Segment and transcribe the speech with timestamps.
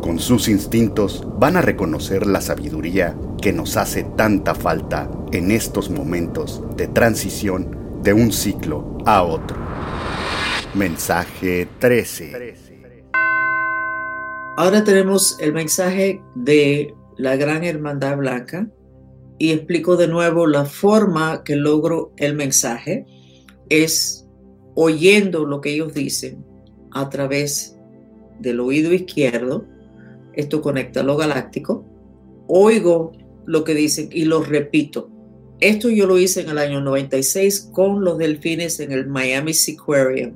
[0.00, 5.90] con sus instintos van a reconocer la sabiduría que nos hace tanta falta en estos
[5.90, 9.56] momentos de transición de un ciclo a otro.
[10.74, 12.54] Mensaje 13.
[14.56, 18.68] Ahora tenemos el mensaje de la Gran Hermandad Blanca
[19.38, 23.06] y explico de nuevo la forma que logro el mensaje
[23.68, 24.26] es
[24.74, 26.44] oyendo lo que ellos dicen
[26.92, 27.76] a través
[28.38, 29.66] del oído izquierdo
[30.40, 31.84] esto conecta lo galáctico,
[32.46, 33.12] oigo
[33.46, 35.10] lo que dicen y lo repito.
[35.60, 40.32] Esto yo lo hice en el año 96 con los delfines en el Miami Seaquarium.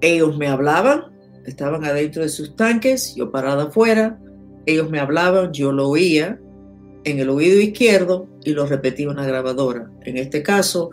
[0.00, 1.04] Ellos me hablaban,
[1.46, 4.18] estaban adentro de sus tanques, yo parada afuera,
[4.66, 6.40] ellos me hablaban, yo lo oía
[7.04, 9.90] en el oído izquierdo y lo repetía una grabadora.
[10.02, 10.90] En este caso,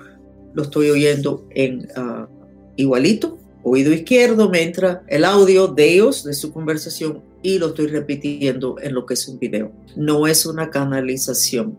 [0.54, 2.28] lo estoy oyendo en ah,
[2.76, 7.88] igualito, oído izquierdo, me entra el audio de ellos, de su conversación, y lo estoy
[7.88, 9.72] repitiendo en lo que es un video.
[9.96, 11.78] No es una canalización.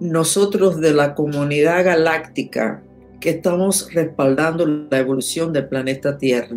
[0.00, 2.82] Nosotros de la comunidad galáctica
[3.20, 6.56] que estamos respaldando la evolución del planeta Tierra,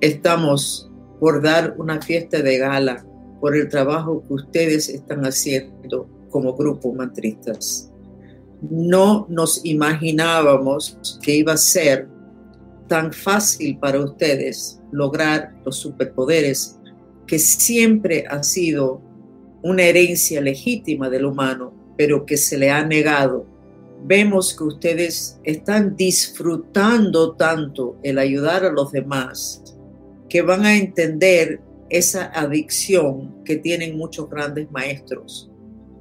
[0.00, 3.04] estamos por dar una fiesta de gala
[3.40, 7.90] por el trabajo que ustedes están haciendo como grupo mantristas.
[8.60, 12.08] No nos imaginábamos que iba a ser
[12.88, 16.78] tan fácil para ustedes lograr los superpoderes
[17.26, 19.00] que siempre ha sido
[19.62, 23.46] una herencia legítima del humano, pero que se le ha negado.
[24.04, 29.62] Vemos que ustedes están disfrutando tanto el ayudar a los demás
[30.28, 35.50] que van a entender esa adicción que tienen muchos grandes maestros,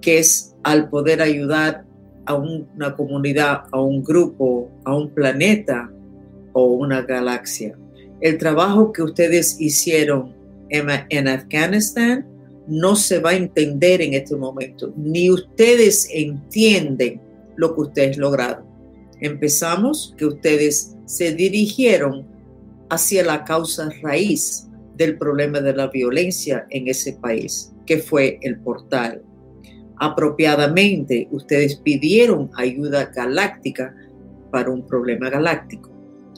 [0.02, 1.86] que es al poder ayudar
[2.26, 5.90] a una comunidad, a un grupo, a un planeta,
[6.58, 7.78] o una galaxia.
[8.20, 10.36] El trabajo que ustedes hicieron
[10.70, 12.28] en, Afganistán
[12.68, 17.22] no se va a entender en este momento, ni ustedes entienden
[17.58, 18.66] lo que ustedes lograron.
[19.22, 22.26] Empezamos que ustedes se dirigieron
[22.90, 28.60] hacia la causa raíz del problema de la violencia en ese país, que fue el
[28.62, 29.22] portal.
[29.98, 33.96] Apropiadamente, ustedes pidieron ayuda galáctica
[34.52, 35.97] para un problema galáctico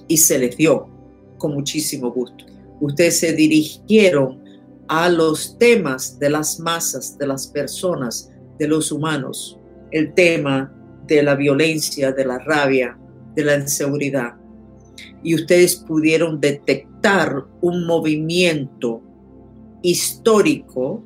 [0.10, 0.90] y se les dio
[1.38, 2.46] con muchísimo gusto.
[2.82, 4.44] Ustedes se dirigieron
[4.90, 9.58] a los temas de las masas, de las personas, de los humanos,
[9.92, 10.74] el tema
[11.08, 12.98] de la violencia, de la rabia,
[13.36, 14.36] de la inseguridad.
[15.24, 19.02] Y ustedes pudieron detectar un movimiento
[19.82, 21.04] histórico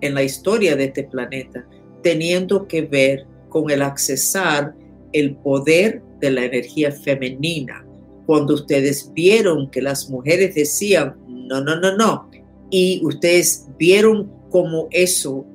[0.00, 1.66] en la historia de este planeta,
[2.02, 4.74] teniendo que ver con el accesar
[5.12, 7.85] el poder de la energía femenina
[8.26, 12.28] cuando ustedes vieron que las mujeres decían, no, no, no, no,
[12.70, 15.46] y ustedes vieron cómo eso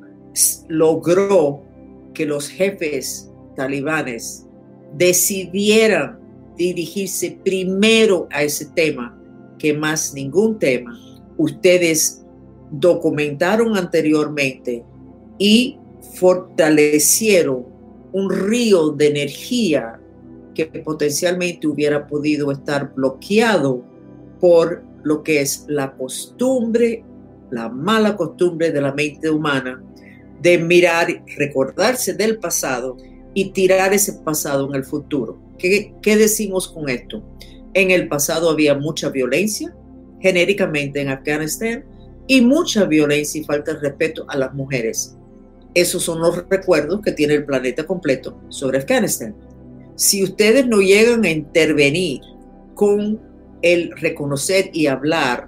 [0.69, 1.61] logró
[2.13, 4.45] que los jefes talibanes
[4.95, 6.19] decidieran
[6.57, 9.17] dirigirse primero a ese tema
[9.57, 10.97] que más ningún tema.
[11.37, 12.23] Ustedes
[12.71, 14.83] documentaron anteriormente
[15.37, 15.77] y
[16.15, 17.65] fortalecieron
[18.13, 20.00] un río de energía
[20.53, 23.84] que potencialmente hubiera podido estar bloqueado
[24.39, 27.03] por lo que es la costumbre,
[27.50, 29.81] la mala costumbre de la mente humana
[30.41, 32.97] de mirar, recordarse del pasado
[33.34, 35.40] y tirar ese pasado en el futuro.
[35.57, 37.23] ¿Qué, ¿Qué, decimos con esto?
[37.73, 39.73] En el pasado había mucha violencia,
[40.19, 41.85] genéricamente en Afganistán,
[42.28, 45.16] y mucha violencia y falta de respeto a las mujeres.
[45.73, 49.35] Esos son los recuerdos que tiene el planeta completo sobre Afganistán
[50.01, 52.21] si ustedes no llegan a intervenir
[52.73, 53.21] con
[53.61, 55.47] el reconocer y hablar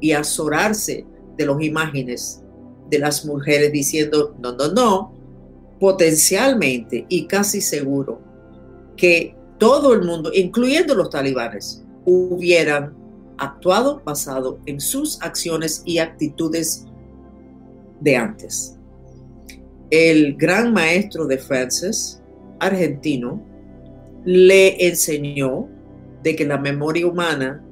[0.00, 1.04] y azorarse
[1.36, 2.40] de las imágenes
[2.88, 5.12] de las mujeres diciendo, no, no, no,
[5.80, 8.20] potencialmente y casi seguro
[8.96, 12.94] que todo el mundo, incluyendo los talibanes, hubieran
[13.38, 16.86] actuado basado en sus acciones y actitudes
[17.98, 18.78] de antes.
[19.90, 22.22] El gran maestro de Francis,
[22.60, 23.49] argentino,
[24.24, 25.68] le enseñó
[26.22, 27.64] de que la memoria humana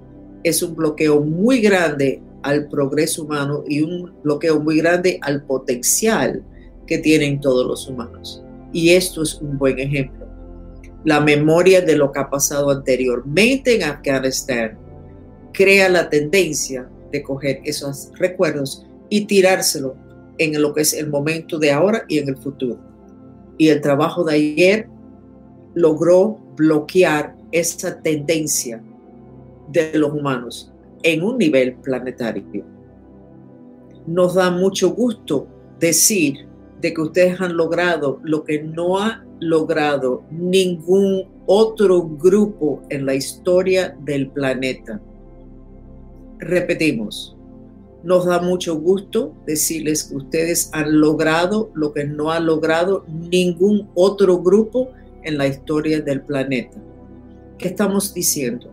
[0.42, 6.42] es un bloqueo muy grande al progreso humano y un bloqueo muy grande al potencial
[6.86, 8.42] que tienen todos los humanos.
[8.72, 10.26] Y esto es un buen ejemplo.
[11.04, 14.78] La memoria de lo que ha pasado anteriormente en Afganistán
[15.52, 19.96] crea la tendencia de coger esos recuerdos y tirárselo
[20.38, 22.78] en lo que es el momento de ahora y en el futuro.
[23.56, 24.88] Y el trabajo de ayer
[25.74, 28.82] logró bloquear esa tendencia
[29.70, 30.72] de los humanos
[31.02, 32.64] en un nivel planetario.
[34.06, 35.46] Nos da mucho gusto
[35.78, 36.46] decir
[36.80, 43.14] de que ustedes han logrado lo que no ha logrado ningún otro grupo en la
[43.14, 45.00] historia del planeta.
[46.38, 47.36] Repetimos,
[48.02, 53.88] nos da mucho gusto decirles que ustedes han logrado lo que no ha logrado ningún
[53.94, 54.88] otro grupo
[55.28, 56.76] en la historia del planeta.
[57.58, 58.72] ¿Qué estamos diciendo?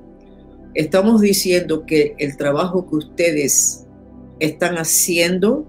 [0.74, 3.86] Estamos diciendo que el trabajo que ustedes
[4.40, 5.66] están haciendo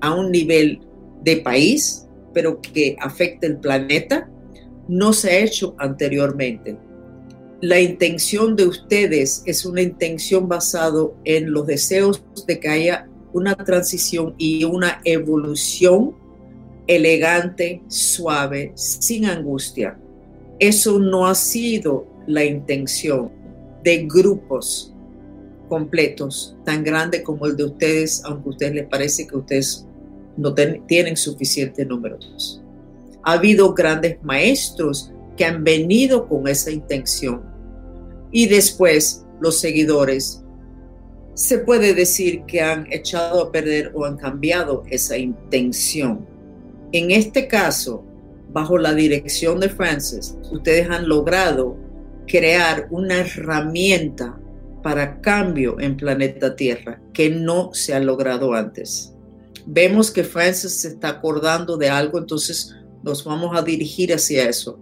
[0.00, 0.80] a un nivel
[1.22, 4.28] de país, pero que afecta el planeta,
[4.88, 6.76] no se ha hecho anteriormente.
[7.60, 13.54] La intención de ustedes es una intención basada en los deseos de que haya una
[13.56, 16.14] transición y una evolución
[16.86, 19.98] elegante, suave, sin angustia.
[20.58, 23.30] Eso no ha sido la intención
[23.82, 24.94] de grupos
[25.68, 29.86] completos tan grande como el de ustedes, aunque a ustedes les parece que ustedes
[30.36, 32.62] no tienen suficientes números.
[33.22, 37.42] Ha habido grandes maestros que han venido con esa intención
[38.30, 40.44] y después los seguidores
[41.34, 46.26] se puede decir que han echado a perder o han cambiado esa intención.
[46.92, 48.04] En este caso,
[48.54, 51.76] bajo la dirección de Francis, ustedes han logrado
[52.26, 54.38] crear una herramienta
[54.80, 59.12] para cambio en planeta Tierra que no se ha logrado antes.
[59.66, 64.78] Vemos que Francis se está acordando de algo, entonces nos vamos a dirigir hacia eso.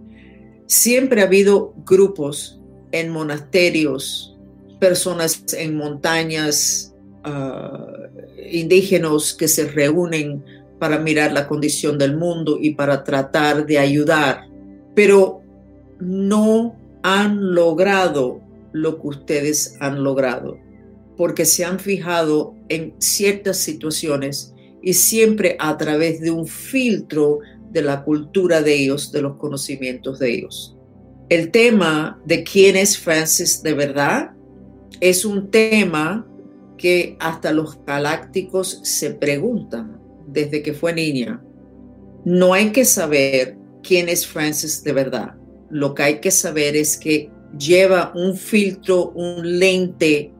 [0.67, 2.61] Siempre ha habido grupos
[2.91, 4.37] en monasterios,
[4.79, 6.93] personas en montañas,
[7.25, 8.03] uh,
[8.51, 10.43] indígenas que se reúnen
[10.83, 14.49] para mirar la condición del mundo y para tratar de ayudar,
[14.93, 15.41] pero
[16.01, 18.41] no han logrado
[18.73, 20.57] lo que ustedes han logrado,
[21.15, 27.39] porque se han fijado en ciertas situaciones y siempre a través de un filtro
[27.71, 30.75] de la cultura de ellos, de los conocimientos de ellos.
[31.29, 34.31] El tema de quién es Francis de verdad
[34.99, 36.27] es un tema
[36.77, 40.02] que hasta los galácticos se preguntan
[40.33, 41.41] desde que fue niña.
[42.25, 45.35] No hay que saber quién es Francis de verdad
[45.73, 50.31] lo que hay que saber es que lleva un filtro, un lente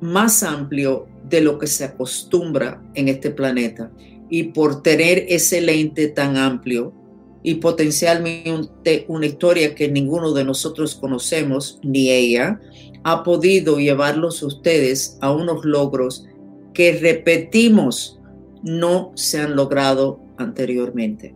[0.00, 3.90] más amplio de lo que se acostumbra en este planeta.
[4.30, 6.94] Y por tener ese lente tan amplio
[7.42, 12.60] y potencialmente una historia que ninguno de nosotros conocemos, ni ella,
[13.02, 16.24] ha podido llevarlos ustedes a unos logros
[16.72, 18.17] que repetimos
[18.62, 21.34] no se han logrado anteriormente.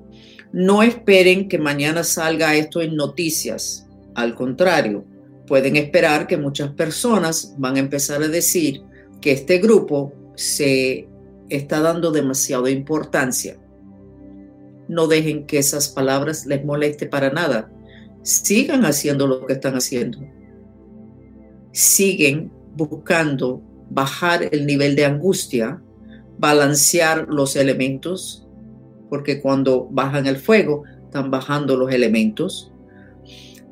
[0.53, 3.87] No esperen que mañana salga esto en noticias.
[4.15, 5.05] Al contrario,
[5.47, 8.83] pueden esperar que muchas personas van a empezar a decir
[9.21, 11.09] que este grupo se
[11.49, 13.57] está dando demasiada importancia.
[14.89, 17.71] No dejen que esas palabras les moleste para nada.
[18.23, 20.19] Sigan haciendo lo que están haciendo.
[21.73, 25.83] Siguen buscando bajar el nivel de angustia,
[26.43, 28.45] balancear los elementos,
[29.09, 32.73] porque cuando bajan el fuego, están bajando los elementos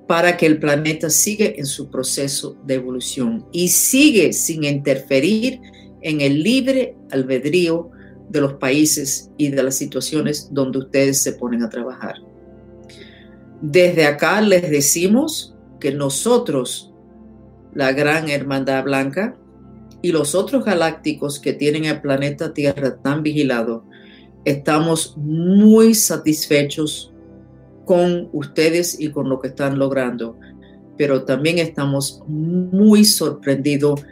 [0.07, 5.61] para que el planeta siga en su proceso de evolución y sigue sin interferir
[6.03, 7.91] en el libre albedrío
[8.29, 12.23] de los países y de las situaciones donde ustedes se ponen a trabajar.
[13.61, 16.93] Desde acá les decimos que nosotros,
[17.75, 19.40] la gran hermandad blanca,
[20.03, 23.85] y los otros galácticos que tienen el planeta Tierra tan vigilado,
[24.45, 27.13] estamos muy satisfechos
[27.85, 30.39] con ustedes y con lo que están logrando,
[30.97, 34.03] pero también estamos muy sorprendidos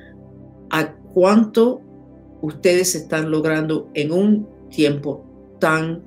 [0.71, 1.81] a cuánto
[2.43, 5.25] ustedes están logrando en un tiempo
[5.59, 6.03] tan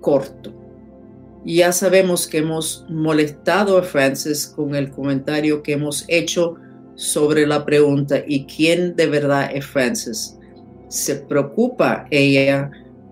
[0.00, 0.52] corto.
[1.44, 6.56] Ya sabemos que hemos molestado a Francis con el comentario que hemos hecho
[6.94, 10.38] sobre la pregunta ¿y quién de verdad es Francis?
[10.88, 12.70] Se preocupa ella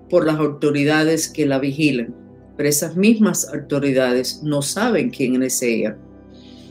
[0.08, 2.14] por las autoridades que la vigilan,
[2.56, 5.96] pero esas mismas autoridades no saben quién es ella.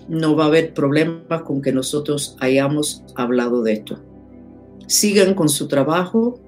[0.07, 3.99] no va a haber problemas con que nosotros hayamos hablado de esto.
[4.87, 6.39] Sigan con su trabajo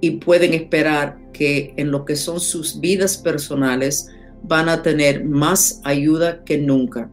[0.00, 4.08] y pueden esperar que en lo que son sus vidas personales
[4.42, 7.08] van a tener más ayuda que nunca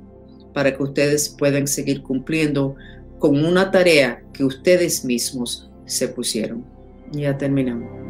[0.53, 2.75] para que ustedes puedan seguir cumpliendo
[3.19, 6.65] con una tarea que ustedes mismos se pusieron.
[7.11, 8.00] Ya terminamos.